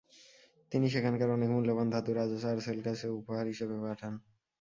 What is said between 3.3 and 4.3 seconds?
হিসেবে পাঠান।